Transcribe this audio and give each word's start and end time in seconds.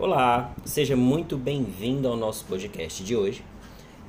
Olá, 0.00 0.54
seja 0.64 0.96
muito 0.96 1.36
bem-vindo 1.36 2.08
ao 2.08 2.16
nosso 2.16 2.46
podcast 2.46 3.04
de 3.04 3.14
hoje. 3.14 3.44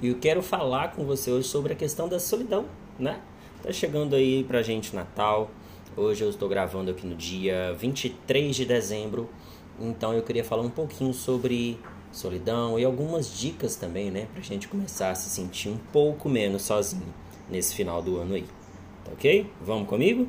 E 0.01 0.07
eu 0.07 0.15
quero 0.19 0.41
falar 0.41 0.93
com 0.93 1.03
você 1.03 1.29
hoje 1.29 1.49
sobre 1.49 1.73
a 1.73 1.75
questão 1.75 2.07
da 2.07 2.17
solidão, 2.17 2.65
né? 2.97 3.19
Tá 3.61 3.73
chegando 3.73 4.15
aí 4.15 4.45
pra 4.45 4.61
gente 4.61 4.95
Natal. 4.95 5.51
Hoje 5.97 6.23
eu 6.23 6.29
estou 6.29 6.47
gravando 6.47 6.91
aqui 6.91 7.05
no 7.05 7.13
dia 7.13 7.75
23 7.77 8.55
de 8.55 8.63
dezembro. 8.63 9.29
Então 9.77 10.13
eu 10.13 10.23
queria 10.23 10.45
falar 10.45 10.61
um 10.61 10.69
pouquinho 10.69 11.13
sobre 11.13 11.77
solidão 12.09 12.79
e 12.79 12.85
algumas 12.85 13.37
dicas 13.37 13.75
também, 13.75 14.09
né, 14.09 14.29
pra 14.31 14.41
gente 14.41 14.69
começar 14.69 15.09
a 15.09 15.15
se 15.15 15.29
sentir 15.29 15.67
um 15.67 15.77
pouco 15.91 16.29
menos 16.29 16.61
sozinho 16.61 17.13
nesse 17.49 17.75
final 17.75 18.01
do 18.01 18.15
ano 18.15 18.35
aí. 18.35 18.45
Tá 19.03 19.11
OK? 19.11 19.45
Vamos 19.59 19.89
comigo? 19.89 20.25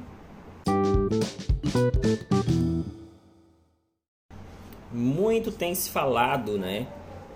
Muito 4.93 5.51
tem 5.51 5.75
se 5.75 5.89
falado, 5.89 6.59
né, 6.59 6.87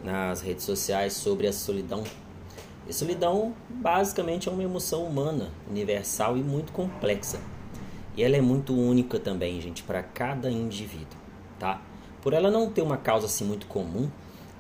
nas 0.05 0.43
redes 0.43 0.65
sociais 0.65 1.15
sobre 1.15 1.47
a 1.47 1.53
solidão. 1.53 2.05
E 2.87 2.93
solidão 2.93 3.55
basicamente 3.69 4.49
é 4.49 4.53
uma 4.53 4.63
emoção 4.63 5.05
humana, 5.05 5.51
universal 5.69 6.37
e 6.37 6.43
muito 6.43 6.71
complexa. 6.73 7.41
E 8.15 8.23
ela 8.23 8.37
é 8.37 8.41
muito 8.41 8.75
única 8.75 9.19
também, 9.19 9.61
gente, 9.61 9.83
para 9.83 10.03
cada 10.03 10.51
indivíduo, 10.51 11.19
tá? 11.59 11.81
Por 12.23 12.33
ela 12.33 12.51
não 12.51 12.71
ter 12.71 12.83
uma 12.83 12.97
causa 12.97 13.27
assim 13.27 13.45
muito 13.45 13.67
comum, 13.67 14.11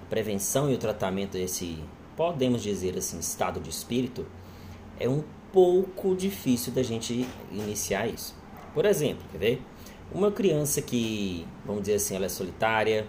a 0.02 0.08
prevenção 0.08 0.70
e 0.70 0.74
o 0.74 0.78
tratamento 0.78 1.32
desse, 1.32 1.82
podemos 2.16 2.62
dizer 2.62 2.96
assim, 2.96 3.18
estado 3.18 3.60
de 3.60 3.70
espírito 3.70 4.26
é 4.98 5.08
um 5.08 5.22
pouco 5.52 6.14
difícil 6.16 6.72
da 6.72 6.82
gente 6.82 7.26
iniciar 7.52 8.06
isso. 8.06 8.34
Por 8.74 8.84
exemplo, 8.84 9.24
quer 9.32 9.38
ver? 9.38 9.62
Uma 10.12 10.30
criança 10.30 10.80
que, 10.80 11.46
vamos 11.64 11.82
dizer 11.82 11.94
assim, 11.94 12.14
ela 12.14 12.26
é 12.26 12.28
solitária, 12.28 13.06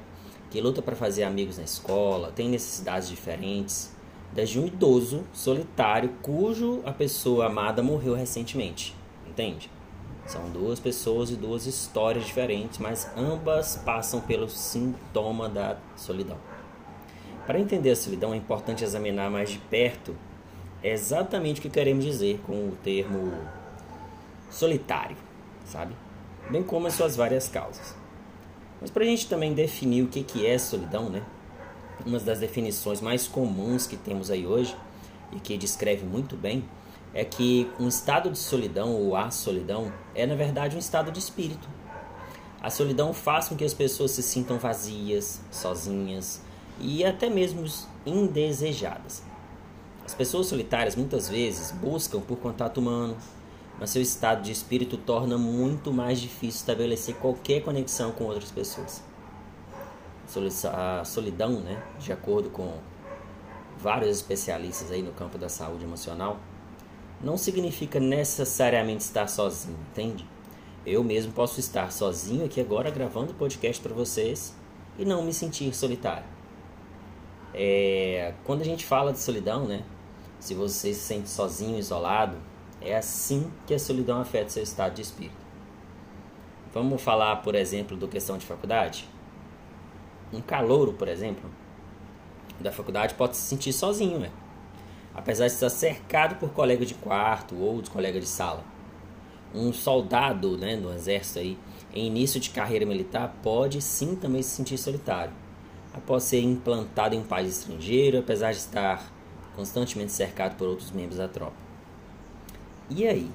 que 0.50 0.60
luta 0.60 0.82
para 0.82 0.96
fazer 0.96 1.24
amigos 1.24 1.58
na 1.58 1.64
escola, 1.64 2.32
tem 2.36 2.50
necessidades 2.50 3.08
diferentes, 3.08 3.96
desde 4.34 4.60
um 4.60 4.66
idoso 4.66 5.24
solitário 5.32 6.10
cujo 6.22 6.82
a 6.86 6.92
pessoa 6.92 7.46
amada 7.46 7.84
morreu 7.84 8.14
recentemente, 8.14 8.96
entende? 9.28 9.70
São 10.26 10.50
duas 10.50 10.80
pessoas 10.80 11.30
e 11.30 11.36
duas 11.36 11.66
histórias 11.66 12.26
diferentes, 12.26 12.80
mas 12.80 13.10
ambas 13.16 13.78
passam 13.86 14.20
pelo 14.20 14.50
sintoma 14.50 15.48
da 15.48 15.78
solidão. 15.96 16.38
Para 17.46 17.60
entender 17.60 17.92
a 17.92 17.96
solidão 17.96 18.34
é 18.34 18.38
importante 18.38 18.84
examinar 18.84 19.32
mais 19.32 19.50
de 19.52 19.58
perto 19.58 20.16
exatamente 20.84 21.60
o 21.60 21.62
que 21.62 21.70
queremos 21.70 22.04
dizer 22.04 22.42
com 22.46 22.54
o 22.54 22.78
termo 22.84 23.32
solitário, 24.50 25.16
sabe? 25.66 25.94
Bem 26.50 26.64
como 26.64 26.88
as 26.88 26.94
suas 26.94 27.16
várias 27.16 27.48
causas. 27.48 27.96
Mas 28.80 28.92
para 28.92 29.04
a 29.04 29.08
gente 29.08 29.28
também 29.28 29.54
definir 29.54 30.04
o 30.04 30.08
que, 30.08 30.24
que 30.24 30.46
é 30.46 30.58
solidão, 30.58 31.10
né? 31.10 31.24
Uma 32.06 32.20
das 32.20 32.40
definições 32.40 33.02
mais 33.02 33.28
comuns 33.28 33.88
que 33.88 33.98
temos 33.98 34.30
aí 34.30 34.46
hoje 34.46 34.76
e 35.32 35.40
que 35.40 35.58
descreve 35.58 36.06
muito 36.06 36.36
bem 36.36 36.64
é 37.14 37.26
que 37.26 37.70
um 37.80 37.88
estado 37.88 38.30
de 38.30 38.38
solidão 38.38 38.94
ou 38.94 39.16
a 39.16 39.32
solidão 39.32 39.92
é 40.14 40.26
na 40.26 40.36
verdade 40.36 40.76
um 40.76 40.80
estado 40.80 41.12
de 41.12 41.20
espírito. 41.20 41.68
A 42.62 42.70
solidão 42.70 43.14
faz 43.14 43.48
com 43.48 43.56
que 43.56 43.64
as 43.64 43.74
pessoas 43.74 44.12
se 44.12 44.22
sintam 44.22 44.58
vazias, 44.58 45.42
sozinhas 45.52 46.42
e 46.80 47.04
até 47.04 47.30
mesmo 47.30 47.66
indesejadas. 48.06 49.24
As 50.06 50.14
pessoas 50.14 50.48
solitárias 50.48 50.96
muitas 50.96 51.28
vezes 51.28 51.72
buscam 51.72 52.22
por 52.22 52.38
contato 52.38 52.78
humano, 52.80 53.18
mas 53.80 53.92
seu 53.92 54.02
estado 54.02 54.42
de 54.42 54.52
espírito 54.52 54.98
torna 54.98 55.38
muito 55.38 55.94
mais 55.94 56.20
difícil 56.20 56.60
estabelecer 56.60 57.16
qualquer 57.16 57.62
conexão 57.62 58.12
com 58.12 58.26
outras 58.26 58.52
pessoas. 58.52 59.04
A 60.74 61.04
solidão, 61.06 61.60
né, 61.62 61.82
de 62.00 62.12
acordo 62.12 62.50
com 62.50 62.74
vários 63.78 64.10
especialistas 64.18 64.92
aí 64.92 65.02
no 65.02 65.12
campo 65.14 65.38
da 65.38 65.48
saúde 65.48 65.84
emocional, 65.84 66.40
não 67.22 67.38
significa 67.38 68.00
necessariamente 68.00 69.04
estar 69.04 69.28
sozinho, 69.28 69.78
entende? 69.92 70.26
Eu 70.86 71.04
mesmo 71.04 71.32
posso 71.34 71.60
estar 71.60 71.92
sozinho 71.92 72.46
aqui 72.46 72.62
agora 72.62 72.90
gravando 72.90 73.34
podcast 73.34 73.82
para 73.82 73.94
vocês 73.94 74.56
e 74.98 75.06
não 75.06 75.24
me 75.24 75.34
sentir 75.34 75.74
solitário. 75.76 76.26
É, 77.54 78.34
quando 78.44 78.62
a 78.62 78.66
gente 78.66 78.86
fala 78.86 79.12
de 79.12 79.20
solidão, 79.20 79.66
né? 79.66 79.84
Se 80.40 80.54
você 80.54 80.94
se 80.94 81.00
sente 81.00 81.30
sozinho, 81.30 81.78
isolado, 81.78 82.38
é 82.82 82.96
assim 82.96 83.52
que 83.66 83.74
a 83.74 83.80
solidão 83.80 84.22
afeta 84.22 84.50
seu 84.50 84.64
estado 84.64 84.96
de 84.96 85.02
espírito. 85.02 85.48
Vamos 86.74 87.02
falar, 87.02 87.38
por 87.38 87.56
exemplo, 87.56 87.98
do 87.98 88.08
questão 88.08 88.38
de 88.38 88.46
faculdade? 88.46 89.08
Um 90.32 90.42
calouro, 90.42 90.94
por 90.94 91.08
exemplo, 91.08 91.50
da 92.60 92.72
faculdade 92.72 93.14
pode 93.16 93.38
se 93.38 93.44
sentir 93.44 93.74
sozinho, 93.74 94.20
né? 94.20 94.32
apesar 95.18 95.48
de 95.48 95.54
estar 95.54 95.70
cercado 95.70 96.36
por 96.36 96.52
colegas 96.52 96.88
de 96.88 96.94
quarto 96.94 97.56
ou 97.56 97.82
de 97.82 97.90
colegas 97.90 98.22
de 98.22 98.30
sala. 98.30 98.64
Um 99.54 99.74
soldado 99.74 100.56
né, 100.58 100.78
do 100.78 100.94
exército 100.94 101.40
aí, 101.40 101.58
em 101.92 102.06
início 102.06 102.40
de 102.40 102.52
carreira 102.52 102.86
militar 102.86 103.36
pode 103.42 103.82
sim 103.82 104.16
também 104.16 104.44
se 104.44 104.50
sentir 104.50 104.78
solitário, 104.78 105.34
após 105.92 106.24
ser 106.24 106.42
implantado 106.42 107.16
em 107.16 107.20
um 107.20 107.24
país 107.24 107.58
estrangeiro, 107.58 108.20
apesar 108.20 108.52
de 108.52 108.60
estar 108.60 109.12
constantemente 109.56 110.12
cercado 110.12 110.56
por 110.56 110.68
outros 110.68 110.92
membros 110.92 111.18
da 111.18 111.28
tropa. 111.28 111.67
E 112.90 113.06
aí, 113.06 113.30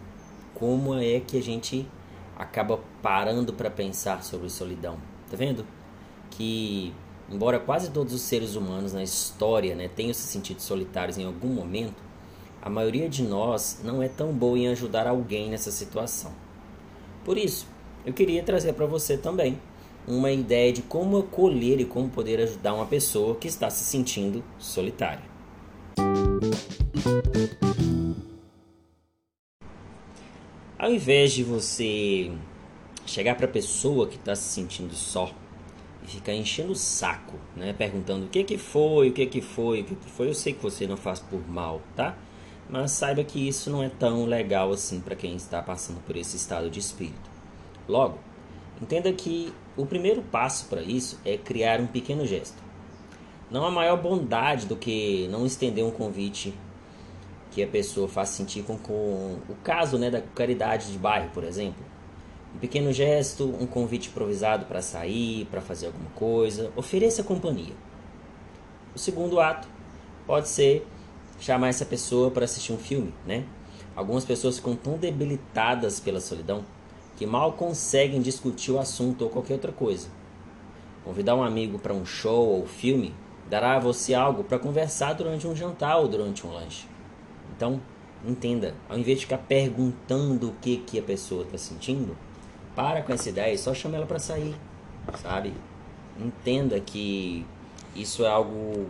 como 0.54 0.94
é 0.94 1.20
que 1.20 1.36
a 1.38 1.42
gente 1.42 1.86
acaba 2.36 2.80
parando 3.02 3.52
para 3.52 3.70
pensar 3.70 4.22
sobre 4.22 4.48
solidão? 4.48 4.96
Tá 5.30 5.36
vendo? 5.36 5.66
Que 6.30 6.94
embora 7.30 7.58
quase 7.58 7.90
todos 7.90 8.12
os 8.14 8.22
seres 8.22 8.56
humanos 8.56 8.92
na 8.92 9.02
história 9.02 9.74
né, 9.74 9.88
tenham 9.88 10.14
se 10.14 10.22
sentido 10.22 10.60
solitários 10.60 11.18
em 11.18 11.24
algum 11.24 11.48
momento, 11.48 12.02
a 12.62 12.70
maioria 12.70 13.08
de 13.08 13.22
nós 13.22 13.80
não 13.84 14.02
é 14.02 14.08
tão 14.08 14.32
boa 14.32 14.58
em 14.58 14.68
ajudar 14.68 15.06
alguém 15.06 15.50
nessa 15.50 15.70
situação. 15.70 16.32
Por 17.24 17.36
isso, 17.36 17.66
eu 18.06 18.12
queria 18.12 18.42
trazer 18.42 18.72
para 18.72 18.86
você 18.86 19.16
também 19.16 19.58
uma 20.06 20.30
ideia 20.30 20.72
de 20.72 20.82
como 20.82 21.18
acolher 21.18 21.80
e 21.80 21.84
como 21.84 22.08
poder 22.08 22.40
ajudar 22.40 22.74
uma 22.74 22.86
pessoa 22.86 23.36
que 23.36 23.48
está 23.48 23.68
se 23.68 23.84
sentindo 23.84 24.42
solitária. 24.58 25.30
Ao 30.82 30.90
invés 30.90 31.30
de 31.30 31.44
você 31.44 32.32
chegar 33.06 33.36
para 33.36 33.46
a 33.46 33.48
pessoa 33.48 34.08
que 34.08 34.16
está 34.16 34.34
se 34.34 34.42
sentindo 34.42 34.92
só 34.96 35.32
e 36.02 36.08
ficar 36.08 36.34
enchendo 36.34 36.72
o 36.72 36.74
saco, 36.74 37.38
né, 37.54 37.72
perguntando 37.72 38.26
o 38.26 38.28
que 38.28 38.42
que 38.42 38.58
foi, 38.58 39.10
o 39.10 39.12
que 39.12 39.26
que 39.26 39.40
foi, 39.40 39.82
o 39.82 39.84
que 39.84 39.94
que 39.94 40.10
foi, 40.10 40.28
eu 40.28 40.34
sei 40.34 40.52
que 40.52 40.60
você 40.60 40.84
não 40.84 40.96
faz 40.96 41.20
por 41.20 41.48
mal, 41.48 41.80
tá? 41.94 42.18
Mas 42.68 42.90
saiba 42.90 43.22
que 43.22 43.46
isso 43.46 43.70
não 43.70 43.80
é 43.80 43.88
tão 43.88 44.24
legal 44.24 44.72
assim 44.72 44.98
para 44.98 45.14
quem 45.14 45.36
está 45.36 45.62
passando 45.62 46.00
por 46.04 46.16
esse 46.16 46.36
estado 46.36 46.68
de 46.68 46.80
espírito. 46.80 47.30
Logo, 47.88 48.18
entenda 48.82 49.12
que 49.12 49.54
o 49.76 49.86
primeiro 49.86 50.20
passo 50.20 50.66
para 50.66 50.82
isso 50.82 51.16
é 51.24 51.36
criar 51.36 51.80
um 51.80 51.86
pequeno 51.86 52.26
gesto. 52.26 52.60
Não 53.48 53.64
há 53.64 53.70
maior 53.70 54.02
bondade 54.02 54.66
do 54.66 54.74
que 54.74 55.28
não 55.30 55.46
estender 55.46 55.84
um 55.84 55.92
convite 55.92 56.52
que 57.52 57.62
a 57.62 57.66
pessoa 57.66 58.08
faz 58.08 58.30
sentir 58.30 58.62
com, 58.62 58.78
com 58.78 59.38
o 59.48 59.54
caso 59.62 59.98
né, 59.98 60.10
da 60.10 60.20
caridade 60.20 60.90
de 60.90 60.98
bairro, 60.98 61.30
por 61.34 61.44
exemplo. 61.44 61.84
Um 62.54 62.58
pequeno 62.58 62.92
gesto, 62.92 63.44
um 63.44 63.66
convite 63.66 64.08
improvisado 64.08 64.66
para 64.66 64.82
sair, 64.82 65.46
para 65.50 65.60
fazer 65.60 65.86
alguma 65.86 66.10
coisa, 66.10 66.72
ofereça 66.74 67.22
companhia. 67.22 67.74
O 68.94 68.98
segundo 68.98 69.38
ato 69.38 69.68
pode 70.26 70.48
ser 70.48 70.86
chamar 71.38 71.68
essa 71.68 71.84
pessoa 71.84 72.30
para 72.30 72.44
assistir 72.44 72.72
um 72.72 72.78
filme, 72.78 73.12
né? 73.26 73.44
Algumas 73.94 74.24
pessoas 74.24 74.56
ficam 74.56 74.74
tão 74.74 74.96
debilitadas 74.96 76.00
pela 76.00 76.20
solidão 76.20 76.64
que 77.16 77.26
mal 77.26 77.52
conseguem 77.52 78.22
discutir 78.22 78.72
o 78.72 78.78
assunto 78.78 79.22
ou 79.22 79.30
qualquer 79.30 79.54
outra 79.54 79.72
coisa. 79.72 80.08
Convidar 81.04 81.34
um 81.34 81.42
amigo 81.42 81.78
para 81.78 81.92
um 81.92 82.06
show 82.06 82.48
ou 82.48 82.66
filme 82.66 83.14
dará 83.50 83.76
a 83.76 83.78
você 83.78 84.14
algo 84.14 84.44
para 84.44 84.58
conversar 84.58 85.12
durante 85.12 85.46
um 85.46 85.54
jantar 85.54 85.98
ou 85.98 86.08
durante 86.08 86.46
um 86.46 86.52
lanche. 86.52 86.86
Então, 87.54 87.80
entenda, 88.26 88.74
ao 88.88 88.98
invés 88.98 89.18
de 89.18 89.26
ficar 89.26 89.38
perguntando 89.38 90.48
o 90.48 90.54
que, 90.60 90.78
que 90.78 90.98
a 90.98 91.02
pessoa 91.02 91.42
está 91.42 91.58
sentindo, 91.58 92.16
para 92.74 93.02
com 93.02 93.12
essa 93.12 93.28
ideia 93.28 93.52
e 93.52 93.58
só 93.58 93.74
chama 93.74 93.96
ela 93.96 94.06
para 94.06 94.18
sair, 94.18 94.54
sabe? 95.20 95.52
Entenda 96.18 96.80
que 96.80 97.44
isso 97.94 98.24
é 98.24 98.28
algo 98.28 98.86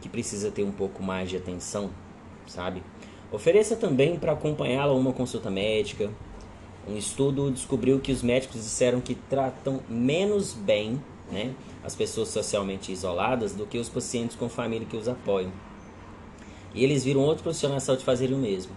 que 0.00 0.08
precisa 0.08 0.50
ter 0.50 0.64
um 0.64 0.72
pouco 0.72 1.02
mais 1.02 1.28
de 1.28 1.36
atenção, 1.36 1.90
sabe? 2.46 2.82
Ofereça 3.30 3.76
também 3.76 4.18
para 4.18 4.32
acompanhá-la 4.32 4.92
uma 4.92 5.12
consulta 5.12 5.50
médica. 5.50 6.10
Um 6.86 6.96
estudo 6.96 7.50
descobriu 7.50 8.00
que 8.00 8.12
os 8.12 8.22
médicos 8.22 8.62
disseram 8.62 9.00
que 9.00 9.14
tratam 9.14 9.80
menos 9.88 10.52
bem 10.52 11.00
né, 11.30 11.54
as 11.82 11.94
pessoas 11.94 12.28
socialmente 12.28 12.92
isoladas 12.92 13.54
do 13.54 13.66
que 13.66 13.78
os 13.78 13.88
pacientes 13.88 14.36
com 14.36 14.48
família 14.48 14.86
que 14.86 14.96
os 14.96 15.08
apoiam. 15.08 15.52
E 16.74 16.82
eles 16.82 17.04
viram 17.04 17.20
outros 17.20 17.42
profissionais 17.42 17.82
de 17.82 17.86
saúde 17.86 18.04
fazerem 18.04 18.34
o 18.34 18.38
mesmo. 18.38 18.72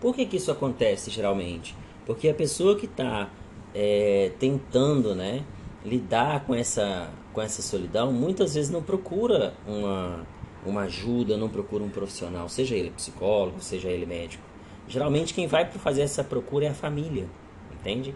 Por 0.00 0.14
que, 0.14 0.26
que 0.26 0.36
isso 0.36 0.50
acontece 0.50 1.10
geralmente? 1.10 1.74
Porque 2.06 2.28
a 2.28 2.34
pessoa 2.34 2.76
que 2.76 2.86
está 2.86 3.28
é, 3.74 4.32
tentando 4.38 5.14
né, 5.14 5.44
lidar 5.84 6.44
com 6.44 6.54
essa, 6.54 7.10
com 7.32 7.40
essa 7.40 7.62
solidão, 7.62 8.12
muitas 8.12 8.54
vezes 8.54 8.70
não 8.70 8.82
procura 8.82 9.54
uma, 9.66 10.26
uma 10.64 10.82
ajuda, 10.82 11.36
não 11.36 11.48
procura 11.48 11.82
um 11.82 11.88
profissional, 11.88 12.48
seja 12.48 12.74
ele 12.74 12.90
psicólogo, 12.90 13.60
seja 13.60 13.88
ele 13.88 14.06
médico. 14.06 14.42
Geralmente 14.86 15.34
quem 15.34 15.46
vai 15.46 15.70
fazer 15.70 16.02
essa 16.02 16.24
procura 16.24 16.66
é 16.66 16.68
a 16.68 16.74
família, 16.74 17.26
entende? 17.72 18.14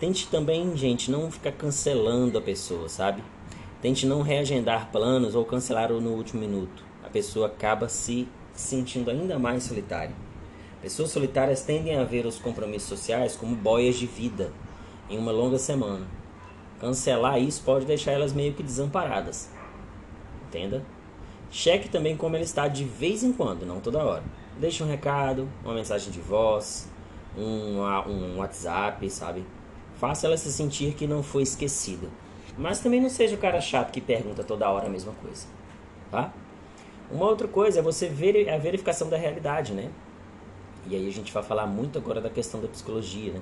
Tente 0.00 0.28
também, 0.28 0.76
gente, 0.76 1.10
não 1.10 1.30
ficar 1.30 1.52
cancelando 1.52 2.38
a 2.38 2.40
pessoa, 2.40 2.88
sabe? 2.88 3.22
Tente 3.80 4.06
não 4.06 4.22
reagendar 4.22 4.90
planos 4.90 5.34
ou 5.34 5.44
cancelar 5.44 5.92
no 5.92 6.10
último 6.10 6.40
minuto. 6.40 6.84
A 7.04 7.08
pessoa 7.08 7.46
acaba 7.46 7.88
se 7.88 8.28
sentindo 8.58 9.10
ainda 9.10 9.38
mais 9.38 9.62
solitária. 9.62 10.14
Pessoas 10.82 11.10
solitárias 11.10 11.62
tendem 11.62 11.96
a 11.96 12.04
ver 12.04 12.26
os 12.26 12.38
compromissos 12.38 12.88
sociais 12.88 13.36
como 13.36 13.54
boias 13.54 13.96
de 13.96 14.06
vida 14.06 14.52
em 15.08 15.18
uma 15.18 15.32
longa 15.32 15.58
semana. 15.58 16.06
Cancelar 16.80 17.40
isso 17.40 17.62
pode 17.64 17.86
deixar 17.86 18.12
elas 18.12 18.32
meio 18.32 18.54
que 18.54 18.62
desamparadas. 18.62 19.50
Entenda? 20.46 20.84
Cheque 21.50 21.88
também 21.88 22.16
como 22.16 22.36
ela 22.36 22.44
está 22.44 22.68
de 22.68 22.84
vez 22.84 23.22
em 23.22 23.32
quando, 23.32 23.64
não 23.64 23.80
toda 23.80 24.04
hora. 24.04 24.22
Deixe 24.58 24.82
um 24.82 24.86
recado, 24.86 25.48
uma 25.64 25.74
mensagem 25.74 26.12
de 26.12 26.20
voz, 26.20 26.88
um, 27.36 27.80
um 27.80 28.38
WhatsApp, 28.38 29.08
sabe? 29.10 29.44
Faça 29.96 30.26
ela 30.26 30.36
se 30.36 30.52
sentir 30.52 30.94
que 30.94 31.06
não 31.06 31.22
foi 31.22 31.42
esquecida. 31.42 32.08
Mas 32.56 32.80
também 32.80 33.00
não 33.00 33.08
seja 33.08 33.34
o 33.34 33.38
cara 33.38 33.60
chato 33.60 33.92
que 33.92 34.00
pergunta 34.00 34.44
toda 34.44 34.68
hora 34.68 34.86
a 34.86 34.90
mesma 34.90 35.12
coisa. 35.12 35.46
Tá? 36.10 36.32
Uma 37.10 37.26
outra 37.26 37.48
coisa 37.48 37.80
é 37.80 37.82
você 37.82 38.08
ver 38.08 38.48
a 38.50 38.58
verificação 38.58 39.08
da 39.08 39.16
realidade, 39.16 39.72
né? 39.72 39.90
E 40.86 40.94
aí 40.94 41.08
a 41.08 41.12
gente 41.12 41.32
vai 41.32 41.42
falar 41.42 41.66
muito 41.66 41.98
agora 41.98 42.20
da 42.20 42.30
questão 42.30 42.60
da 42.60 42.68
psicologia, 42.68 43.32
né? 43.32 43.40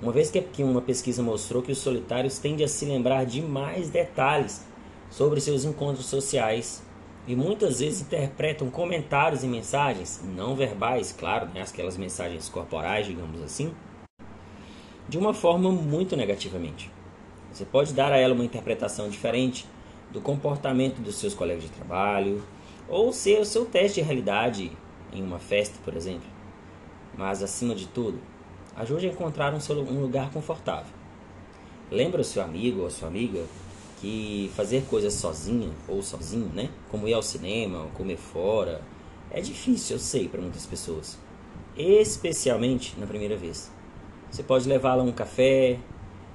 Uma 0.00 0.12
vez 0.12 0.30
que 0.30 0.62
uma 0.62 0.80
pesquisa 0.80 1.22
mostrou 1.22 1.62
que 1.62 1.72
os 1.72 1.78
solitários 1.78 2.38
tendem 2.38 2.64
a 2.64 2.68
se 2.68 2.84
lembrar 2.84 3.24
de 3.26 3.42
mais 3.42 3.90
detalhes 3.90 4.64
sobre 5.10 5.40
seus 5.40 5.64
encontros 5.64 6.06
sociais 6.06 6.82
e 7.26 7.34
muitas 7.34 7.80
vezes 7.80 8.02
interpretam 8.02 8.70
comentários 8.70 9.42
e 9.42 9.48
mensagens 9.48 10.22
não 10.24 10.54
verbais, 10.54 11.12
claro, 11.12 11.46
né, 11.52 11.62
aquelas 11.62 11.96
mensagens 11.96 12.48
corporais, 12.48 13.06
digamos 13.06 13.42
assim, 13.42 13.74
de 15.08 15.18
uma 15.18 15.34
forma 15.34 15.70
muito 15.70 16.16
negativamente. 16.16 16.90
Você 17.52 17.64
pode 17.64 17.92
dar 17.92 18.12
a 18.12 18.16
ela 18.16 18.34
uma 18.34 18.44
interpretação 18.44 19.08
diferente 19.08 19.66
do 20.10 20.20
comportamento 20.20 21.00
dos 21.00 21.16
seus 21.16 21.34
colegas 21.34 21.64
de 21.64 21.70
trabalho, 21.70 22.42
ou 22.88 23.12
ser 23.12 23.40
o 23.40 23.44
seu 23.44 23.66
teste 23.66 24.00
de 24.00 24.06
realidade 24.06 24.72
em 25.12 25.22
uma 25.22 25.38
festa, 25.38 25.78
por 25.84 25.94
exemplo. 25.94 26.28
Mas, 27.16 27.42
acima 27.42 27.74
de 27.74 27.86
tudo, 27.86 28.18
ajude 28.76 29.08
a 29.08 29.10
encontrar 29.10 29.52
um, 29.52 30.00
lugar 30.00 30.30
confortável. 30.30 30.92
Lembra 31.90 32.20
o 32.20 32.24
seu 32.24 32.42
amigo 32.42 32.82
ou 32.82 32.90
sua 32.90 33.08
amiga 33.08 33.44
que 34.00 34.50
fazer 34.54 34.84
coisas 34.88 35.14
sozinha 35.14 35.70
ou 35.88 36.02
sozinho, 36.02 36.50
né? 36.54 36.70
Como 36.90 37.08
ir 37.08 37.14
ao 37.14 37.22
cinema, 37.22 37.80
ou 37.80 37.88
comer 37.90 38.16
fora, 38.16 38.80
é 39.30 39.40
difícil, 39.40 39.96
eu 39.96 40.00
sei, 40.00 40.28
para 40.28 40.40
muitas 40.40 40.64
pessoas. 40.64 41.18
Especialmente 41.76 42.94
na 42.98 43.06
primeira 43.06 43.36
vez. 43.36 43.70
Você 44.30 44.42
pode 44.42 44.68
levá-la 44.68 45.02
a 45.02 45.06
um 45.06 45.12
café, 45.12 45.78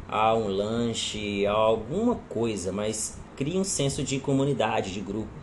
a 0.07 0.33
um 0.33 0.47
lanche, 0.47 1.45
a 1.45 1.51
alguma 1.51 2.15
coisa, 2.15 2.71
mas 2.71 3.17
crie 3.35 3.57
um 3.57 3.63
senso 3.63 4.03
de 4.03 4.19
comunidade, 4.19 4.91
de 4.91 4.99
grupo, 4.99 5.42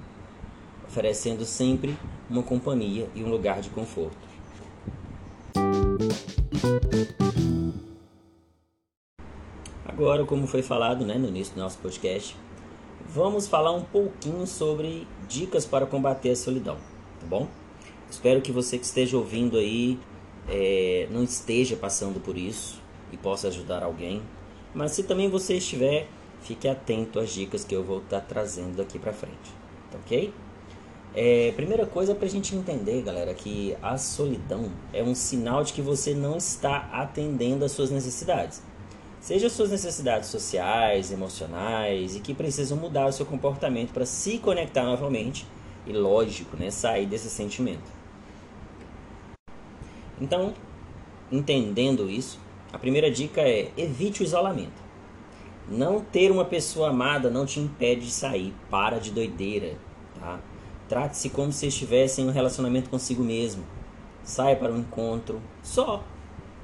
oferecendo 0.91 1.45
sempre 1.45 1.97
uma 2.29 2.43
companhia 2.43 3.09
e 3.15 3.23
um 3.23 3.31
lugar 3.31 3.61
de 3.61 3.71
conforto. 3.71 4.19
Agora, 9.87 10.25
como 10.25 10.49
foi 10.49 10.63
falado 10.63 11.07
né, 11.07 11.15
no 11.15 11.29
início 11.29 11.55
do 11.55 11.61
nosso 11.61 11.79
podcast, 11.79 12.37
vamos 13.09 13.47
falar 13.47 13.71
um 13.71 13.83
pouquinho 13.83 14.45
sobre 14.49 15.07
dicas 15.29 15.65
para 15.65 15.87
combater 15.87 16.31
a 16.31 16.37
solidão, 16.37 16.77
tá 17.21 17.27
bom? 17.27 17.47
Espero 18.11 18.41
que 18.41 18.51
você 18.51 18.77
que 18.77 18.85
esteja 18.85 19.17
ouvindo 19.17 19.59
aí 19.59 19.97
é, 20.49 21.07
não 21.11 21.23
esteja 21.23 21.77
passando 21.77 22.19
por 22.19 22.37
isso 22.37 22.83
e 23.13 23.17
possa 23.17 23.47
ajudar 23.47 23.85
alguém. 23.85 24.23
Mas 24.75 24.91
se 24.93 25.05
também 25.05 25.29
você 25.29 25.55
estiver, 25.55 26.09
fique 26.41 26.67
atento 26.67 27.21
às 27.21 27.31
dicas 27.31 27.63
que 27.63 27.77
eu 27.77 27.85
vou 27.85 27.99
estar 27.99 28.23
trazendo 28.23 28.77
daqui 28.77 28.99
para 28.99 29.13
frente, 29.13 29.53
tá 29.93 29.99
ok? 30.05 30.33
É, 31.13 31.53
primeira 31.57 31.85
coisa 31.87 32.15
para 32.15 32.27
a 32.27 32.31
gente 32.31 32.55
entender, 32.55 33.03
galera, 33.03 33.35
que 33.35 33.77
a 33.83 33.99
solidão 33.99 34.71
é 34.93 35.03
um 35.03 35.15
sinal 35.15 35.65
de 35.65 35.73
que 35.73 35.83
você 35.83 36.15
não 36.15 36.37
está 36.37 36.89
atendendo 36.93 37.65
às 37.65 37.73
suas 37.73 37.91
necessidades. 37.91 38.63
Seja 39.21 39.49
as 39.49 39.53
suas 39.53 39.71
necessidades 39.71 40.29
sociais, 40.29 41.13
emocionais 41.13 42.15
e 42.15 42.21
que 42.21 42.33
precisam 42.33 42.79
mudar 42.79 43.07
o 43.07 43.13
seu 43.13 43.27
comportamento 43.27 43.93
para 43.93 44.07
se 44.07 44.39
conectar 44.39 44.85
novamente 44.85 45.47
e, 45.87 45.93
lógico, 45.93 46.57
né, 46.57 46.71
sair 46.71 47.07
desse 47.07 47.29
sentimento. 47.29 47.91
Então, 50.21 50.55
entendendo 51.31 52.09
isso, 52.09 52.39
a 52.73 52.79
primeira 52.79 53.11
dica 53.11 53.41
é 53.41 53.73
evite 53.77 54.23
o 54.23 54.25
isolamento. 54.25 54.81
Não 55.69 56.01
ter 56.01 56.31
uma 56.31 56.45
pessoa 56.45 56.91
amada 56.91 57.29
não 57.31 57.45
te 57.45 57.59
impede 57.59 58.07
de 58.07 58.13
sair. 58.13 58.55
Para 58.71 58.99
de 58.99 59.11
doideira, 59.11 59.77
tá? 60.19 60.41
Trate-se 60.91 61.31
como 61.31 61.53
se 61.53 61.69
estivesse 61.69 62.21
em 62.21 62.27
um 62.27 62.33
relacionamento 62.33 62.91
consigo 62.91 63.23
mesmo. 63.23 63.63
Saia 64.25 64.57
para 64.57 64.73
um 64.73 64.79
encontro. 64.81 65.41
Só. 65.63 66.03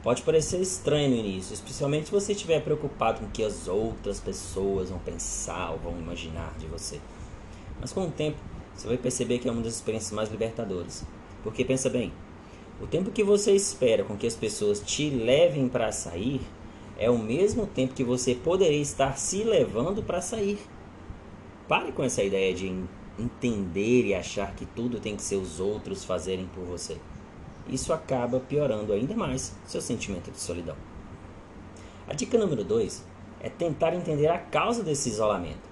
Pode 0.02 0.22
parecer 0.22 0.60
estranho 0.60 1.10
no 1.10 1.16
início, 1.16 1.54
especialmente 1.54 2.06
se 2.06 2.12
você 2.12 2.32
estiver 2.32 2.60
preocupado 2.60 3.20
com 3.20 3.26
o 3.26 3.30
que 3.30 3.44
as 3.44 3.68
outras 3.68 4.18
pessoas 4.18 4.90
vão 4.90 4.98
pensar 4.98 5.70
ou 5.70 5.78
vão 5.78 5.98
imaginar 5.98 6.54
de 6.58 6.66
você. 6.66 7.00
Mas 7.80 7.92
com 7.92 8.04
o 8.04 8.10
tempo, 8.10 8.36
você 8.74 8.88
vai 8.88 8.96
perceber 8.96 9.38
que 9.38 9.48
é 9.48 9.52
uma 9.52 9.62
das 9.62 9.74
experiências 9.74 10.12
mais 10.12 10.28
libertadoras. 10.28 11.04
Porque 11.44 11.64
pensa 11.64 11.88
bem, 11.88 12.12
o 12.80 12.86
tempo 12.86 13.12
que 13.12 13.22
você 13.22 13.52
espera 13.52 14.02
com 14.02 14.16
que 14.16 14.26
as 14.26 14.34
pessoas 14.34 14.80
te 14.80 15.08
levem 15.08 15.68
para 15.68 15.92
sair 15.92 16.40
é 16.98 17.08
o 17.08 17.18
mesmo 17.18 17.64
tempo 17.64 17.94
que 17.94 18.04
você 18.04 18.34
poderia 18.34 18.82
estar 18.82 19.16
se 19.18 19.44
levando 19.44 20.02
para 20.02 20.20
sair. 20.20 20.58
Pare 21.68 21.92
com 21.92 22.02
essa 22.02 22.24
ideia 22.24 22.52
de 22.52 22.66
entender 23.18 24.04
e 24.06 24.14
achar 24.14 24.54
que 24.54 24.66
tudo 24.66 25.00
tem 25.00 25.16
que 25.16 25.22
ser 25.22 25.36
os 25.36 25.60
outros 25.60 26.04
fazerem 26.04 26.46
por 26.46 26.64
você. 26.64 26.98
Isso 27.68 27.92
acaba 27.92 28.38
piorando 28.38 28.92
ainda 28.92 29.14
mais 29.14 29.54
seu 29.66 29.80
sentimento 29.80 30.30
de 30.30 30.38
solidão. 30.38 30.76
A 32.06 32.14
dica 32.14 32.38
número 32.38 32.62
2 32.62 33.04
é 33.40 33.48
tentar 33.48 33.94
entender 33.94 34.28
a 34.28 34.38
causa 34.38 34.82
desse 34.82 35.08
isolamento. 35.08 35.68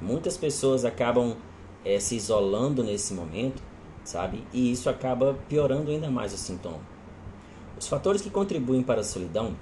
Muitas 0.00 0.36
pessoas 0.36 0.84
acabam 0.84 1.36
é, 1.84 1.98
se 1.98 2.16
isolando 2.16 2.82
nesse 2.82 3.12
momento 3.12 3.62
sabe? 4.08 4.42
E 4.54 4.72
isso 4.72 4.88
acaba 4.88 5.38
piorando 5.48 5.90
ainda 5.90 6.10
mais 6.10 6.32
o 6.32 6.38
sintoma. 6.38 6.80
Os 7.78 7.86
fatores 7.86 8.22
que 8.22 8.30
contribuem 8.30 8.82
para 8.82 9.02
a 9.02 9.04
solidão 9.04 9.54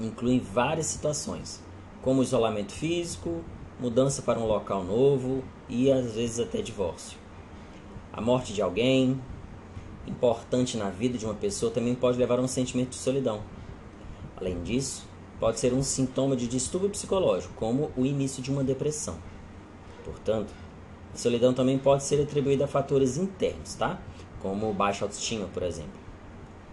incluem 0.00 0.38
várias 0.38 0.86
situações, 0.86 1.60
como 2.00 2.22
isolamento 2.22 2.72
físico, 2.72 3.42
mudança 3.84 4.22
para 4.22 4.38
um 4.38 4.46
local 4.46 4.82
novo 4.82 5.44
e 5.68 5.92
às 5.92 6.14
vezes 6.14 6.40
até 6.40 6.62
divórcio. 6.62 7.18
A 8.10 8.18
morte 8.18 8.54
de 8.54 8.62
alguém, 8.62 9.20
importante 10.06 10.78
na 10.78 10.88
vida 10.88 11.18
de 11.18 11.26
uma 11.26 11.34
pessoa, 11.34 11.70
também 11.70 11.94
pode 11.94 12.16
levar 12.16 12.38
a 12.38 12.42
um 12.42 12.48
sentimento 12.48 12.90
de 12.90 12.96
solidão. 12.96 13.42
Além 14.38 14.62
disso, 14.62 15.06
pode 15.38 15.60
ser 15.60 15.74
um 15.74 15.82
sintoma 15.82 16.34
de 16.34 16.46
distúrbio 16.46 16.88
psicológico, 16.88 17.52
como 17.54 17.90
o 17.94 18.06
início 18.06 18.42
de 18.42 18.50
uma 18.50 18.64
depressão. 18.64 19.18
Portanto, 20.02 20.54
a 21.12 21.18
solidão 21.18 21.52
também 21.52 21.78
pode 21.78 22.04
ser 22.04 22.22
atribuída 22.22 22.64
a 22.64 22.68
fatores 22.68 23.18
internos, 23.18 23.74
tá? 23.74 24.00
Como 24.40 24.72
baixa 24.72 25.04
autoestima, 25.04 25.46
por 25.52 25.62
exemplo. 25.62 26.00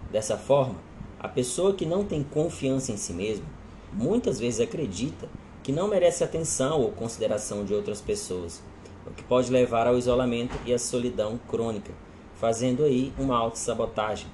Dessa 0.09 0.37
forma, 0.37 0.75
a 1.19 1.27
pessoa 1.27 1.73
que 1.73 1.85
não 1.85 2.05
tem 2.05 2.23
confiança 2.23 2.93
em 2.93 2.97
si 2.97 3.11
mesma 3.11 3.45
muitas 3.91 4.39
vezes 4.39 4.61
acredita 4.61 5.27
que 5.63 5.71
não 5.71 5.87
merece 5.87 6.23
atenção 6.23 6.81
ou 6.81 6.91
consideração 6.91 7.63
de 7.63 7.73
outras 7.73 8.01
pessoas, 8.01 8.63
o 9.05 9.11
que 9.11 9.23
pode 9.23 9.51
levar 9.51 9.87
ao 9.87 9.97
isolamento 9.97 10.55
e 10.65 10.73
à 10.73 10.79
solidão 10.79 11.39
crônica, 11.49 11.91
fazendo 12.35 12.83
aí 12.83 13.13
uma 13.17 13.37
autossabotagem. 13.37 14.27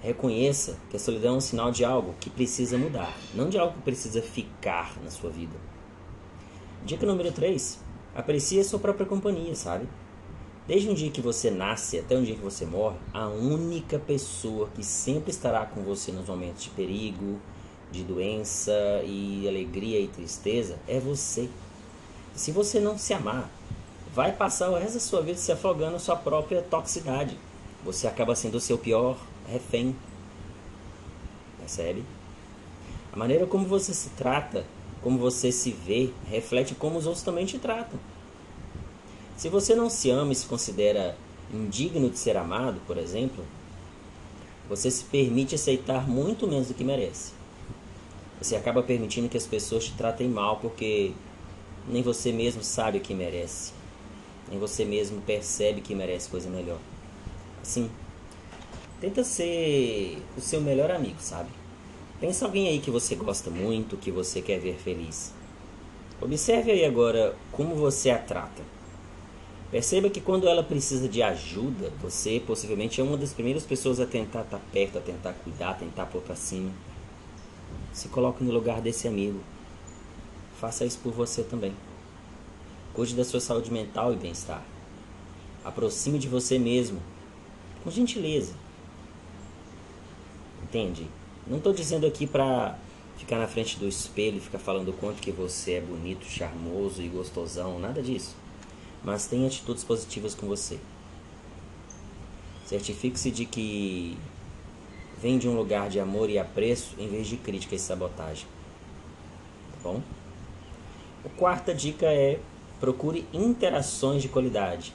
Reconheça 0.00 0.78
que 0.88 0.96
a 0.96 1.00
solidão 1.00 1.34
é 1.34 1.36
um 1.36 1.40
sinal 1.40 1.70
de 1.70 1.84
algo 1.84 2.14
que 2.18 2.30
precisa 2.30 2.78
mudar, 2.78 3.14
não 3.34 3.48
de 3.48 3.58
algo 3.58 3.74
que 3.74 3.82
precisa 3.82 4.22
ficar 4.22 4.96
na 5.02 5.10
sua 5.10 5.30
vida. 5.30 5.56
Dica 6.84 7.04
número 7.04 7.30
3. 7.30 7.78
Aprecie 8.14 8.60
a 8.60 8.64
sua 8.64 8.78
própria 8.78 9.06
companhia, 9.06 9.54
sabe? 9.54 9.86
Desde 10.66 10.88
um 10.88 10.94
dia 10.94 11.10
que 11.10 11.20
você 11.20 11.50
nasce 11.50 11.98
até 11.98 12.16
um 12.16 12.22
dia 12.22 12.34
que 12.34 12.42
você 12.42 12.64
morre, 12.64 12.96
a 13.12 13.28
única 13.28 13.98
pessoa 13.98 14.68
que 14.74 14.84
sempre 14.84 15.30
estará 15.30 15.66
com 15.66 15.82
você 15.82 16.12
nos 16.12 16.28
momentos 16.28 16.62
de 16.62 16.70
perigo, 16.70 17.38
de 17.90 18.02
doença 18.02 18.72
e 19.04 19.46
alegria 19.48 20.00
e 20.00 20.08
tristeza 20.08 20.78
é 20.86 20.98
você. 20.98 21.48
Se 22.34 22.52
você 22.52 22.78
não 22.78 22.96
se 22.96 23.12
amar, 23.12 23.50
vai 24.14 24.32
passar 24.32 24.70
o 24.70 24.78
resto 24.78 24.94
da 24.94 25.00
sua 25.00 25.22
vida 25.22 25.38
se 25.38 25.52
afogando 25.52 25.92
na 25.92 25.98
sua 25.98 26.16
própria 26.16 26.62
toxicidade. 26.62 27.36
Você 27.84 28.06
acaba 28.06 28.34
sendo 28.34 28.56
o 28.56 28.60
seu 28.60 28.78
pior 28.78 29.18
refém. 29.48 29.96
Percebe? 31.58 32.04
A 33.12 33.16
maneira 33.16 33.46
como 33.46 33.66
você 33.66 33.92
se 33.92 34.10
trata 34.10 34.64
como 35.02 35.18
você 35.18 35.50
se 35.50 35.70
vê, 35.70 36.10
reflete 36.26 36.74
como 36.74 36.98
os 36.98 37.06
outros 37.06 37.24
também 37.24 37.46
te 37.46 37.58
tratam. 37.58 37.98
Se 39.36 39.48
você 39.48 39.74
não 39.74 39.88
se 39.88 40.10
ama 40.10 40.32
e 40.32 40.36
se 40.36 40.46
considera 40.46 41.16
indigno 41.52 42.10
de 42.10 42.18
ser 42.18 42.36
amado, 42.36 42.80
por 42.86 42.98
exemplo, 42.98 43.44
você 44.68 44.90
se 44.90 45.04
permite 45.04 45.54
aceitar 45.54 46.06
muito 46.06 46.46
menos 46.46 46.68
do 46.68 46.74
que 46.74 46.84
merece. 46.84 47.32
Você 48.40 48.56
acaba 48.56 48.82
permitindo 48.82 49.28
que 49.28 49.36
as 49.36 49.46
pessoas 49.46 49.84
te 49.84 49.92
tratem 49.92 50.28
mal 50.28 50.56
porque 50.56 51.12
nem 51.86 52.02
você 52.02 52.32
mesmo 52.32 52.62
sabe 52.62 52.98
o 52.98 53.00
que 53.00 53.12
merece. 53.12 53.72
Nem 54.48 54.58
você 54.58 54.84
mesmo 54.84 55.20
percebe 55.20 55.80
que 55.80 55.94
merece 55.94 56.30
coisa 56.30 56.48
melhor. 56.48 56.78
Assim, 57.60 57.90
tenta 59.00 59.22
ser 59.22 60.22
o 60.38 60.40
seu 60.40 60.60
melhor 60.60 60.90
amigo, 60.90 61.18
sabe? 61.20 61.50
Pensa 62.18 62.46
alguém 62.46 62.68
aí 62.68 62.80
que 62.80 62.90
você 62.90 63.14
gosta 63.14 63.50
muito, 63.50 63.96
que 63.96 64.10
você 64.10 64.40
quer 64.40 64.58
ver 64.58 64.76
feliz. 64.76 65.34
Observe 66.20 66.70
aí 66.70 66.84
agora 66.84 67.36
como 67.52 67.74
você 67.74 68.10
a 68.10 68.18
trata. 68.18 68.62
Perceba 69.70 70.10
que 70.10 70.20
quando 70.20 70.48
ela 70.48 70.62
precisa 70.62 71.08
de 71.08 71.22
ajuda, 71.22 71.92
você 72.02 72.42
possivelmente 72.44 73.00
é 73.00 73.04
uma 73.04 73.16
das 73.16 73.32
primeiras 73.32 73.64
pessoas 73.64 74.00
a 74.00 74.06
tentar 74.06 74.42
estar 74.42 74.60
perto, 74.72 74.98
a 74.98 75.00
tentar 75.00 75.32
cuidar, 75.32 75.70
a 75.70 75.74
tentar 75.74 76.06
pôr 76.06 76.20
pra 76.22 76.34
cima. 76.34 76.70
Se 77.92 78.08
coloque 78.08 78.44
no 78.44 78.52
lugar 78.52 78.80
desse 78.80 79.08
amigo. 79.08 79.40
Faça 80.60 80.84
isso 80.84 80.98
por 80.98 81.12
você 81.12 81.42
também. 81.42 81.74
Cuide 82.92 83.14
da 83.14 83.24
sua 83.24 83.40
saúde 83.40 83.72
mental 83.72 84.12
e 84.12 84.16
bem-estar. 84.16 84.62
Aproxime 85.64 86.18
de 86.18 86.28
você 86.28 86.58
mesmo, 86.58 87.00
com 87.82 87.90
gentileza. 87.90 88.54
Entende? 90.62 91.08
Não 91.46 91.58
estou 91.58 91.72
dizendo 91.72 92.06
aqui 92.06 92.26
para 92.26 92.78
ficar 93.16 93.38
na 93.38 93.46
frente 93.46 93.78
do 93.78 93.86
espelho 93.86 94.38
e 94.38 94.40
ficar 94.40 94.58
falando 94.58 94.88
o 94.88 94.92
quanto 94.92 95.20
que 95.20 95.30
você 95.30 95.72
é 95.72 95.80
bonito, 95.80 96.24
charmoso 96.24 97.02
e 97.02 97.08
gostosão, 97.08 97.78
nada 97.78 98.02
disso. 98.02 98.34
Mas 99.04 99.26
tenha 99.26 99.46
atitudes 99.46 99.84
positivas 99.84 100.34
com 100.34 100.46
você. 100.46 100.78
Certifique-se 102.66 103.30
de 103.30 103.44
que 103.44 104.16
vem 105.22 105.38
de 105.38 105.48
um 105.48 105.56
lugar 105.56 105.88
de 105.88 106.00
amor 106.00 106.30
e 106.30 106.38
apreço 106.38 106.94
em 106.98 107.08
vez 107.08 107.26
de 107.26 107.36
crítica 107.36 107.74
e 107.74 107.78
sabotagem. 107.78 108.46
Tá 109.72 109.78
bom? 109.82 110.00
A 111.24 111.28
quarta 111.38 111.74
dica 111.74 112.06
é 112.06 112.38
procure 112.80 113.26
interações 113.32 114.22
de 114.22 114.28
qualidade. 114.28 114.94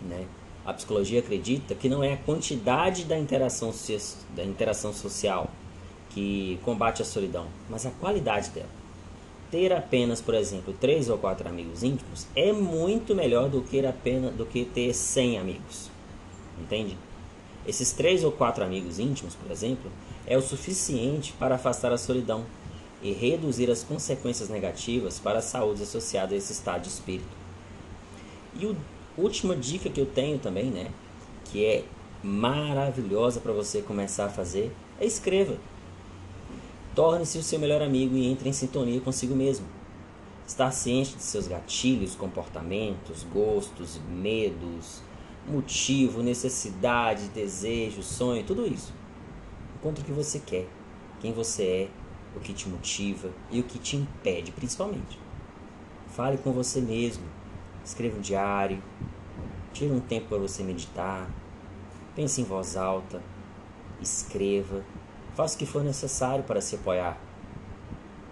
Né? 0.00 0.26
A 0.64 0.72
psicologia 0.72 1.18
acredita 1.18 1.74
que 1.74 1.88
não 1.88 2.02
é 2.04 2.12
a 2.12 2.16
quantidade 2.16 3.04
da 3.04 3.18
interação, 3.18 3.74
da 4.36 4.44
interação 4.44 4.92
social 4.92 5.50
que 6.10 6.58
combate 6.64 7.02
a 7.02 7.04
solidão, 7.04 7.46
mas 7.68 7.86
a 7.86 7.90
qualidade 7.90 8.50
dela. 8.50 8.68
Ter 9.50 9.72
apenas, 9.72 10.20
por 10.20 10.34
exemplo, 10.34 10.72
três 10.80 11.08
ou 11.08 11.18
quatro 11.18 11.48
amigos 11.48 11.82
íntimos 11.82 12.26
é 12.36 12.52
muito 12.52 13.14
melhor 13.14 13.48
do 13.48 13.62
que, 13.62 13.84
apenas, 13.84 14.32
do 14.34 14.46
que 14.46 14.64
ter 14.64 14.94
100 14.94 15.38
amigos. 15.38 15.90
Entende? 16.60 16.96
Esses 17.66 17.92
três 17.92 18.24
ou 18.24 18.32
quatro 18.32 18.64
amigos 18.64 18.98
íntimos, 18.98 19.34
por 19.34 19.50
exemplo, 19.50 19.90
é 20.26 20.36
o 20.36 20.42
suficiente 20.42 21.32
para 21.34 21.56
afastar 21.56 21.92
a 21.92 21.98
solidão 21.98 22.44
e 23.02 23.12
reduzir 23.12 23.70
as 23.70 23.82
consequências 23.82 24.48
negativas 24.48 25.18
para 25.18 25.38
a 25.38 25.42
saúde 25.42 25.82
associada 25.82 26.34
a 26.34 26.38
esse 26.38 26.52
estado 26.52 26.82
de 26.82 26.88
espírito. 26.88 27.40
E 28.58 28.66
a 28.66 28.74
última 29.20 29.54
dica 29.54 29.88
que 29.88 30.00
eu 30.00 30.06
tenho 30.06 30.38
também, 30.38 30.66
né, 30.66 30.90
que 31.44 31.64
é 31.64 31.84
maravilhosa 32.22 33.40
para 33.40 33.52
você 33.52 33.80
começar 33.80 34.26
a 34.26 34.30
fazer, 34.30 34.72
é 35.00 35.06
escreva. 35.06 35.56
Torne-se 36.94 37.38
o 37.38 37.42
seu 37.42 37.58
melhor 37.58 37.82
amigo 37.82 38.16
e 38.16 38.26
entre 38.26 38.48
em 38.48 38.52
sintonia 38.52 39.00
consigo 39.00 39.34
mesmo. 39.34 39.66
Estar 40.46 40.70
ciente 40.72 41.14
de 41.14 41.22
seus 41.22 41.46
gatilhos, 41.46 42.14
comportamentos, 42.14 43.24
gostos, 43.32 44.00
medos, 44.08 45.00
motivo, 45.46 46.22
necessidade, 46.22 47.28
desejo, 47.28 48.02
sonho, 48.02 48.44
tudo 48.44 48.66
isso. 48.66 48.92
Encontre 49.76 50.02
o 50.02 50.06
que 50.06 50.12
você 50.12 50.38
quer, 50.38 50.66
quem 51.20 51.32
você 51.32 51.64
é, 51.64 51.88
o 52.36 52.40
que 52.40 52.52
te 52.52 52.68
motiva 52.68 53.30
e 53.50 53.60
o 53.60 53.64
que 53.64 53.78
te 53.78 53.96
impede, 53.96 54.52
principalmente. 54.52 55.18
Fale 56.08 56.38
com 56.38 56.52
você 56.52 56.80
mesmo, 56.80 57.24
escreva 57.84 58.18
um 58.18 58.20
diário, 58.20 58.82
tire 59.72 59.92
um 59.92 60.00
tempo 60.00 60.28
para 60.28 60.38
você 60.38 60.62
meditar, 60.62 61.28
pense 62.14 62.40
em 62.40 62.44
voz 62.44 62.76
alta, 62.76 63.22
escreva, 64.00 64.84
faça 65.34 65.56
o 65.56 65.58
que 65.58 65.66
for 65.66 65.82
necessário 65.82 66.44
para 66.44 66.60
se 66.60 66.76
apoiar. 66.76 67.18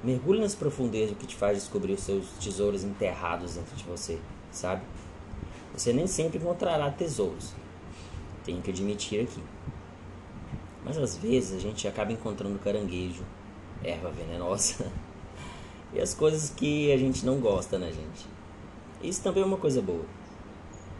Mergulhe 0.02 0.40
nas 0.40 0.54
profundezas 0.54 1.16
que 1.16 1.26
te 1.26 1.34
faz 1.34 1.58
descobrir 1.58 1.94
os 1.94 2.00
seus 2.00 2.28
tesouros 2.40 2.84
enterrados 2.84 3.54
dentro 3.54 3.74
de 3.74 3.84
você, 3.84 4.20
sabe? 4.50 4.82
Você 5.78 5.92
nem 5.92 6.08
sempre 6.08 6.38
encontrará 6.38 6.90
tesouros, 6.90 7.52
tenho 8.44 8.60
que 8.60 8.70
admitir 8.72 9.22
aqui. 9.22 9.40
Mas 10.84 10.98
às 10.98 11.16
vezes 11.16 11.56
a 11.56 11.60
gente 11.60 11.86
acaba 11.86 12.10
encontrando 12.10 12.58
caranguejo 12.58 13.22
erva 13.84 14.10
venenosa 14.10 14.90
e 15.94 16.00
as 16.00 16.12
coisas 16.12 16.50
que 16.50 16.90
a 16.90 16.96
gente 16.96 17.24
não 17.24 17.38
gosta, 17.38 17.78
né, 17.78 17.92
gente? 17.92 18.26
Isso 19.00 19.22
também 19.22 19.40
é 19.40 19.46
uma 19.46 19.56
coisa 19.56 19.80
boa. 19.80 20.04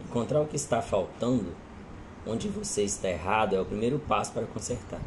Encontrar 0.05 0.41
o 0.41 0.47
que 0.47 0.55
está 0.55 0.81
faltando, 0.81 1.57
onde 2.25 2.47
você 2.47 2.85
está 2.85 3.09
errado, 3.09 3.57
é 3.57 3.61
o 3.61 3.65
primeiro 3.65 3.99
passo 3.99 4.31
para 4.31 4.47
consertar. 4.47 5.01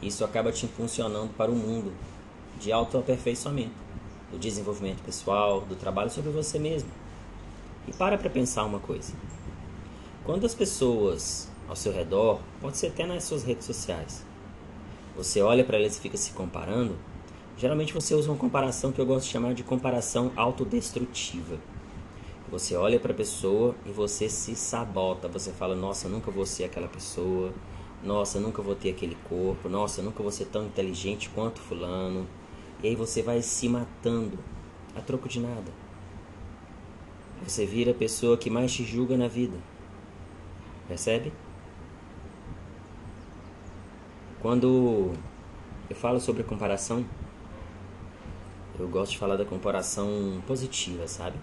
Isso 0.00 0.24
acaba 0.24 0.52
te 0.52 0.66
impulsionando 0.66 1.32
para 1.34 1.50
o 1.50 1.56
mundo 1.56 1.92
de 2.60 2.70
autoaperfeiçoamento, 2.70 3.74
do 4.30 4.38
desenvolvimento 4.38 5.02
pessoal, 5.02 5.62
do 5.62 5.74
trabalho 5.74 6.08
sobre 6.08 6.30
você 6.30 6.56
mesmo. 6.56 7.01
E 7.86 7.92
para 7.92 8.16
para 8.16 8.30
pensar 8.30 8.64
uma 8.64 8.78
coisa. 8.78 9.12
Quando 10.24 10.46
as 10.46 10.54
pessoas 10.54 11.50
ao 11.68 11.76
seu 11.76 11.92
redor, 11.92 12.40
pode 12.60 12.76
ser 12.76 12.88
até 12.88 13.06
nas 13.06 13.24
suas 13.24 13.42
redes 13.42 13.66
sociais, 13.66 14.24
você 15.16 15.42
olha 15.42 15.62
para 15.62 15.76
elas 15.76 15.96
e 15.96 16.00
fica 16.00 16.16
se 16.16 16.32
comparando, 16.32 16.96
geralmente 17.56 17.92
você 17.92 18.14
usa 18.14 18.30
uma 18.30 18.38
comparação 18.38 18.92
que 18.92 18.98
eu 18.98 19.04
gosto 19.04 19.26
de 19.26 19.32
chamar 19.32 19.52
de 19.52 19.62
comparação 19.62 20.32
autodestrutiva. 20.34 21.58
Você 22.50 22.74
olha 22.76 22.98
para 22.98 23.12
a 23.12 23.14
pessoa 23.14 23.74
e 23.86 23.90
você 23.90 24.28
se 24.28 24.54
sabota. 24.54 25.26
Você 25.28 25.52
fala: 25.52 25.74
Nossa, 25.74 26.08
nunca 26.08 26.30
vou 26.30 26.44
ser 26.44 26.64
aquela 26.64 26.88
pessoa. 26.88 27.52
Nossa, 28.02 28.38
nunca 28.40 28.60
vou 28.60 28.74
ter 28.74 28.90
aquele 28.90 29.16
corpo. 29.28 29.68
Nossa, 29.68 30.02
nunca 30.02 30.22
vou 30.22 30.32
ser 30.32 30.46
tão 30.46 30.66
inteligente 30.66 31.30
quanto 31.30 31.60
Fulano. 31.60 32.26
E 32.82 32.88
aí 32.88 32.94
você 32.94 33.22
vai 33.22 33.40
se 33.42 33.68
matando 33.68 34.38
a 34.94 35.00
troco 35.00 35.28
de 35.28 35.40
nada. 35.40 35.81
Você 37.44 37.66
vira 37.66 37.90
a 37.90 37.94
pessoa 37.94 38.36
que 38.36 38.48
mais 38.48 38.72
te 38.72 38.84
julga 38.84 39.16
na 39.16 39.26
vida. 39.26 39.58
Percebe? 40.86 41.32
Quando 44.40 45.12
eu 45.88 45.96
falo 45.96 46.20
sobre 46.20 46.42
comparação, 46.42 47.04
eu 48.78 48.88
gosto 48.88 49.12
de 49.12 49.18
falar 49.18 49.36
da 49.36 49.44
comparação 49.44 50.42
positiva, 50.46 51.06
sabe? 51.06 51.36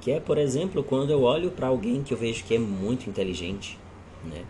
Que 0.00 0.12
é, 0.12 0.20
por 0.20 0.38
exemplo, 0.38 0.82
quando 0.82 1.10
eu 1.10 1.22
olho 1.22 1.50
para 1.50 1.68
alguém 1.68 2.02
que 2.02 2.12
eu 2.12 2.18
vejo 2.18 2.44
que 2.44 2.54
é 2.54 2.58
muito 2.58 3.08
inteligente, 3.08 3.78
né? 4.24 4.44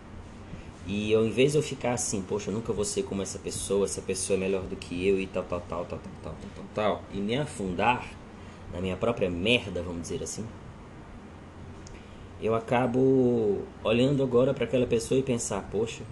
E 0.87 1.15
ao 1.15 1.25
invés 1.25 1.53
de 1.53 1.59
eu 1.59 1.63
ficar 1.63 1.95
assim, 1.95 2.23
poxa, 2.23 2.51
eu 2.51 2.55
nunca 2.55 2.73
vou 2.73 2.85
ser 2.85 3.03
como 3.03 3.23
essa 3.23 3.39
pessoa, 3.39 3.85
essa 3.85 4.01
pessoa 4.01 4.37
é 4.37 4.41
melhor 4.41 4.63
do 4.63 4.77
que 4.77 5.07
eu 5.07 5.19
e 5.21 5.27
tal, 5.27 5.43
tal, 5.43 5.61
tal, 5.61 5.85
tal, 5.85 5.99
tal, 5.99 6.13
tal, 6.23 6.35
tal, 6.35 6.51
tal, 6.55 6.65
tal, 6.75 7.05
e 7.13 7.19
me 7.19 7.37
afundar 7.37 8.09
na 8.77 8.83
minha 8.83 8.97
própria 8.97 9.31
merda, 9.31 9.83
vamos 9.83 10.03
dizer 10.03 10.23
assim, 10.23 10.47
eu 12.43 12.55
acabo 12.55 13.63
olhando 13.83 14.23
agora 14.23 14.53
para 14.53 14.65
aquela 14.65 14.87
pessoa 14.87 15.19
e 15.19 15.23
pensar, 15.23 15.63
poxa, 15.71 16.03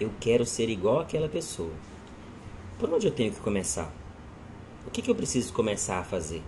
eu 0.00 0.12
quero 0.20 0.46
ser 0.46 0.68
igual 0.68 1.00
àquela 1.00 1.28
pessoa. 1.28 1.72
Por 2.78 2.88
onde 2.94 3.08
eu 3.08 3.10
tenho 3.10 3.32
que 3.32 3.40
começar? 3.40 3.92
O 4.86 4.90
que, 4.92 5.02
que 5.02 5.10
eu 5.10 5.14
preciso 5.14 5.52
começar 5.52 5.98
a 5.98 6.04
fazer? 6.04 6.40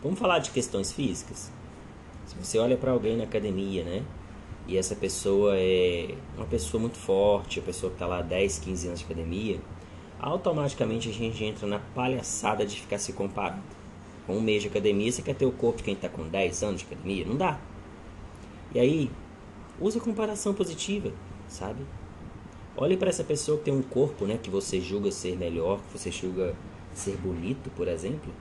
Vamos 0.00 0.20
falar 0.20 0.38
de 0.38 0.52
questões 0.52 0.92
físicas? 0.92 1.50
Se 2.26 2.36
você 2.36 2.58
olha 2.58 2.76
para 2.76 2.92
alguém 2.92 3.16
na 3.16 3.24
academia, 3.24 3.82
né? 3.82 4.04
E 4.68 4.76
essa 4.76 4.94
pessoa 4.94 5.56
é 5.56 6.14
uma 6.36 6.46
pessoa 6.46 6.80
muito 6.80 6.96
forte, 6.96 7.58
a 7.58 7.62
pessoa 7.62 7.90
que 7.90 7.96
está 7.96 8.06
lá 8.06 8.22
10, 8.22 8.60
15 8.60 8.86
anos 8.86 9.00
de 9.00 9.04
academia, 9.04 9.60
automaticamente 10.20 11.08
a 11.08 11.12
gente 11.12 11.42
entra 11.42 11.66
na 11.66 11.80
palhaçada 11.80 12.64
de 12.64 12.80
ficar 12.80 12.98
se 12.98 13.12
comparando. 13.12 13.79
Com 14.30 14.36
um 14.36 14.40
mês 14.40 14.62
de 14.62 14.68
academia, 14.68 15.10
você 15.10 15.22
quer 15.22 15.34
ter 15.34 15.44
o 15.44 15.50
corpo 15.50 15.78
de 15.78 15.82
quem 15.82 15.94
está 15.94 16.08
com 16.08 16.22
10 16.22 16.62
anos 16.62 16.82
de 16.82 16.86
academia? 16.86 17.26
Não 17.26 17.34
dá. 17.34 17.58
E 18.72 18.78
aí, 18.78 19.10
usa 19.80 19.98
comparação 19.98 20.54
positiva, 20.54 21.12
sabe? 21.48 21.84
Olhe 22.76 22.96
para 22.96 23.08
essa 23.08 23.24
pessoa 23.24 23.58
que 23.58 23.64
tem 23.64 23.74
um 23.74 23.82
corpo, 23.82 24.26
né, 24.26 24.38
que 24.40 24.48
você 24.48 24.80
julga 24.80 25.10
ser 25.10 25.36
melhor, 25.36 25.80
que 25.80 25.98
você 25.98 26.12
julga 26.12 26.54
ser 26.94 27.16
bonito, 27.16 27.70
por 27.70 27.88
exemplo, 27.88 28.32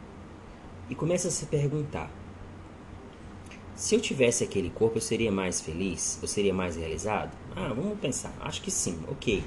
e 0.91 0.93
comece 0.93 1.27
a 1.27 1.31
se 1.31 1.48
perguntar: 1.48 2.12
se 3.74 3.96
eu 3.96 4.00
tivesse 4.00 4.43
aquele 4.43 4.69
corpo, 4.69 4.98
eu 4.98 5.01
seria 5.01 5.31
mais 5.31 5.60
feliz? 5.60 6.19
Eu 6.22 6.27
seria 6.27 6.53
mais 6.53 6.75
realizado? 6.75 7.36
Ah, 7.55 7.74
vamos 7.74 7.98
pensar. 8.00 8.31
Acho 8.41 8.62
que 8.62 8.69
sim. 8.69 9.00
Ok. 9.08 9.43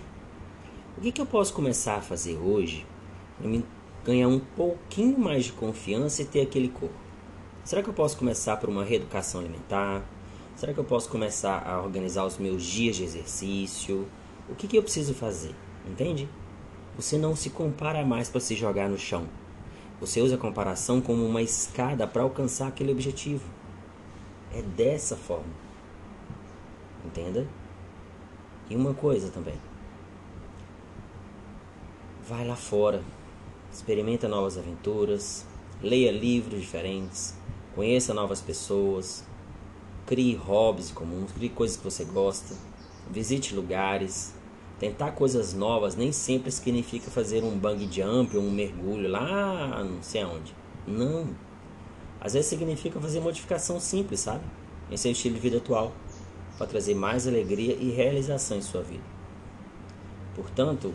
O 0.98 1.02
que, 1.02 1.12
que 1.12 1.20
eu 1.20 1.26
posso 1.26 1.54
começar 1.54 1.98
a 1.98 2.02
fazer 2.02 2.36
hoje 2.36 2.84
ganhar 4.04 4.28
um 4.28 4.38
pouquinho 4.38 5.18
mais 5.18 5.44
de 5.44 5.52
confiança 5.52 6.22
e 6.22 6.24
ter 6.24 6.40
aquele 6.40 6.68
corpo? 6.68 6.94
Será 7.64 7.82
que 7.82 7.88
eu 7.88 7.94
posso 7.94 8.16
começar 8.16 8.56
por 8.56 8.68
uma 8.68 8.84
reeducação 8.84 9.40
alimentar? 9.40 10.02
Será 10.56 10.72
que 10.72 10.80
eu 10.80 10.84
posso 10.84 11.08
começar 11.08 11.62
a 11.66 11.80
organizar 11.80 12.24
os 12.24 12.38
meus 12.38 12.64
dias 12.64 12.96
de 12.96 13.04
exercício? 13.04 14.08
O 14.48 14.54
que, 14.54 14.66
que 14.66 14.76
eu 14.76 14.82
preciso 14.82 15.14
fazer? 15.14 15.54
Entende? 15.86 16.28
Você 16.96 17.16
não 17.16 17.34
se 17.34 17.50
compara 17.50 18.04
mais 18.04 18.28
para 18.28 18.40
se 18.40 18.54
jogar 18.54 18.88
no 18.88 18.98
chão. 18.98 19.26
Você 20.00 20.20
usa 20.20 20.34
a 20.34 20.38
comparação 20.38 21.00
como 21.00 21.24
uma 21.24 21.40
escada 21.40 22.06
para 22.06 22.22
alcançar 22.22 22.68
aquele 22.68 22.90
objetivo. 22.90 23.44
É 24.52 24.60
dessa 24.60 25.16
forma. 25.16 25.52
Entenda? 27.04 27.46
E 28.68 28.76
uma 28.76 28.92
coisa 28.92 29.30
também. 29.30 29.54
Vai 32.28 32.46
lá 32.46 32.56
fora. 32.56 33.02
Experimenta 33.72 34.28
novas 34.28 34.58
aventuras. 34.58 35.46
Leia 35.82 36.12
livros 36.12 36.60
diferentes. 36.60 37.34
Conheça 37.74 38.12
novas 38.12 38.40
pessoas. 38.40 39.24
Crie 40.06 40.34
hobbies 40.34 40.90
comuns. 40.90 41.32
Crie 41.32 41.48
coisas 41.48 41.76
que 41.76 41.84
você 41.84 42.04
gosta. 42.04 42.54
Visite 43.10 43.54
lugares. 43.54 44.34
Tentar 44.78 45.12
coisas 45.12 45.54
novas 45.54 45.94
nem 45.94 46.10
sempre 46.10 46.50
significa 46.50 47.10
fazer 47.10 47.44
um 47.44 47.56
bang 47.56 47.88
jump 47.90 48.36
ou 48.36 48.42
um 48.42 48.50
mergulho 48.50 49.08
lá 49.08 49.82
não 49.84 50.02
sei 50.02 50.22
aonde. 50.22 50.54
Não. 50.86 51.28
Às 52.20 52.34
vezes 52.34 52.48
significa 52.48 53.00
fazer 53.00 53.20
modificação 53.20 53.78
simples, 53.80 54.20
sabe? 54.20 54.44
Em 54.90 54.96
seu 54.96 55.12
estilo 55.12 55.36
de 55.36 55.40
vida 55.40 55.58
atual, 55.58 55.92
para 56.58 56.66
trazer 56.66 56.94
mais 56.94 57.26
alegria 57.26 57.74
e 57.74 57.90
realização 57.90 58.56
em 58.56 58.62
sua 58.62 58.82
vida. 58.82 59.04
Portanto, 60.34 60.94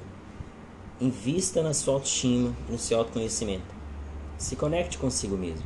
invista 1.00 1.62
na 1.62 1.74
sua 1.74 1.94
autoestima 1.96 2.56
no 2.68 2.78
seu 2.78 2.98
autoconhecimento. 2.98 3.76
Se 4.38 4.56
conecte 4.56 4.98
consigo 4.98 5.38
mesmo. 5.38 5.66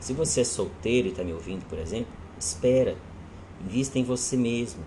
Se 0.00 0.12
você 0.12 0.40
é 0.40 0.44
solteiro 0.44 1.08
e 1.08 1.10
está 1.10 1.22
me 1.22 1.32
ouvindo, 1.32 1.64
por 1.66 1.78
exemplo, 1.78 2.12
espera. 2.38 2.96
Invista 3.64 3.98
em 3.98 4.04
você 4.04 4.36
mesmo. 4.36 4.82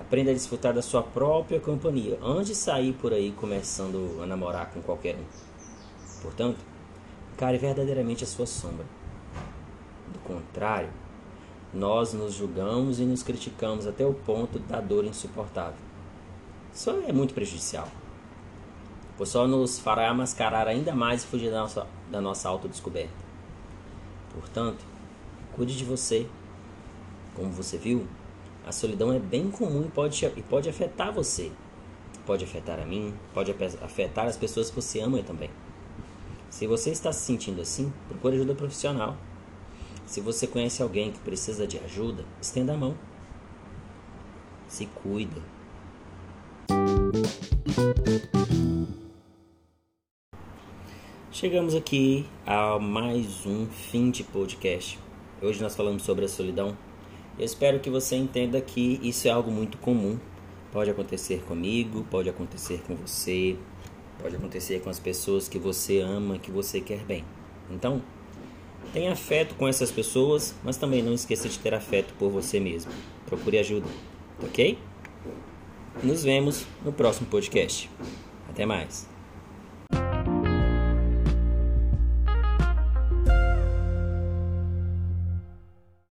Aprenda 0.00 0.30
a 0.30 0.34
desfrutar 0.34 0.74
da 0.74 0.82
sua 0.82 1.02
própria 1.02 1.60
companhia 1.60 2.18
antes 2.22 2.48
de 2.48 2.54
sair 2.56 2.92
por 2.94 3.12
aí 3.12 3.32
começando 3.32 4.20
a 4.22 4.26
namorar 4.26 4.70
com 4.70 4.82
qualquer 4.82 5.14
um. 5.14 5.24
Portanto, 6.22 6.58
encare 7.32 7.56
verdadeiramente 7.56 8.24
a 8.24 8.26
sua 8.26 8.46
sombra. 8.46 8.84
Do 10.12 10.18
contrário, 10.20 10.90
nós 11.72 12.12
nos 12.12 12.34
julgamos 12.34 12.98
e 12.98 13.04
nos 13.04 13.22
criticamos 13.22 13.86
até 13.86 14.04
o 14.04 14.12
ponto 14.12 14.58
da 14.58 14.80
dor 14.80 15.04
insuportável. 15.04 15.78
Isso 16.74 16.90
é 17.06 17.12
muito 17.12 17.32
prejudicial, 17.32 17.88
pois 19.20 19.28
só 19.28 19.46
nos 19.46 19.78
fará 19.78 20.14
mascarar 20.14 20.66
ainda 20.66 20.94
mais 20.94 21.22
e 21.22 21.26
fugir 21.26 21.50
da 21.50 21.60
nossa, 21.60 21.86
da 22.10 22.22
nossa 22.22 22.48
autodescoberta. 22.48 23.12
Portanto, 24.32 24.82
cuide 25.52 25.76
de 25.76 25.84
você. 25.84 26.26
Como 27.34 27.50
você 27.50 27.76
viu, 27.76 28.08
a 28.66 28.72
solidão 28.72 29.12
é 29.12 29.18
bem 29.18 29.50
comum 29.50 29.84
e 29.84 29.90
pode, 29.90 30.24
e 30.24 30.42
pode 30.42 30.70
afetar 30.70 31.12
você. 31.12 31.52
Pode 32.24 32.46
afetar 32.46 32.80
a 32.80 32.86
mim, 32.86 33.12
pode 33.34 33.54
afetar 33.82 34.26
as 34.26 34.38
pessoas 34.38 34.70
que 34.70 34.76
você 34.76 35.00
ama 35.00 35.22
também. 35.22 35.50
Se 36.48 36.66
você 36.66 36.88
está 36.88 37.12
se 37.12 37.20
sentindo 37.20 37.60
assim, 37.60 37.92
procure 38.08 38.36
ajuda 38.36 38.54
profissional. 38.54 39.18
Se 40.06 40.22
você 40.22 40.46
conhece 40.46 40.82
alguém 40.82 41.12
que 41.12 41.18
precisa 41.18 41.66
de 41.66 41.76
ajuda, 41.76 42.24
estenda 42.40 42.72
a 42.72 42.76
mão. 42.78 42.96
Se 44.66 44.86
cuida. 44.86 45.42
Chegamos 51.40 51.74
aqui 51.74 52.26
a 52.46 52.78
mais 52.78 53.46
um 53.46 53.66
fim 53.66 54.10
de 54.10 54.22
podcast. 54.22 54.98
Hoje 55.40 55.62
nós 55.62 55.74
falamos 55.74 56.02
sobre 56.02 56.26
a 56.26 56.28
solidão 56.28 56.76
eu 57.38 57.46
espero 57.46 57.80
que 57.80 57.88
você 57.88 58.14
entenda 58.14 58.60
que 58.60 59.00
isso 59.02 59.26
é 59.26 59.30
algo 59.30 59.50
muito 59.50 59.78
comum. 59.78 60.18
Pode 60.70 60.90
acontecer 60.90 61.42
comigo, 61.44 62.06
pode 62.10 62.28
acontecer 62.28 62.82
com 62.86 62.94
você, 62.94 63.56
pode 64.20 64.36
acontecer 64.36 64.80
com 64.80 64.90
as 64.90 64.98
pessoas 65.00 65.48
que 65.48 65.58
você 65.58 66.00
ama, 66.00 66.38
que 66.38 66.50
você 66.50 66.78
quer 66.78 67.02
bem. 67.06 67.24
Então, 67.70 68.02
tenha 68.92 69.10
afeto 69.10 69.54
com 69.54 69.66
essas 69.66 69.90
pessoas, 69.90 70.54
mas 70.62 70.76
também 70.76 71.02
não 71.02 71.14
esqueça 71.14 71.48
de 71.48 71.58
ter 71.58 71.72
afeto 71.72 72.12
por 72.18 72.30
você 72.30 72.60
mesmo. 72.60 72.92
Procure 73.24 73.56
ajuda, 73.56 73.88
ok? 74.42 74.78
Nos 76.02 76.22
vemos 76.22 76.66
no 76.84 76.92
próximo 76.92 77.28
podcast. 77.28 77.88
Até 78.46 78.66
mais. 78.66 79.09